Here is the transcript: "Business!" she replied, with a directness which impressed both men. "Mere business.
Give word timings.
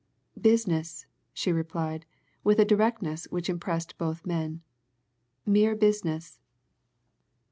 "Business!" 0.41 1.05
she 1.31 1.51
replied, 1.51 2.07
with 2.43 2.57
a 2.57 2.65
directness 2.65 3.25
which 3.29 3.51
impressed 3.51 3.99
both 3.99 4.25
men. 4.25 4.61
"Mere 5.45 5.75
business. 5.75 6.39